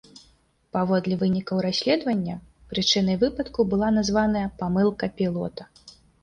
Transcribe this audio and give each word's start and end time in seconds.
Паводле 0.75 1.17
вынікаў 1.23 1.57
расследавання 1.65 2.35
прычынай 2.71 3.19
выпадку 3.25 3.67
была 3.75 3.89
названая 3.99 4.45
памылка 4.63 5.05
пілота. 5.21 5.63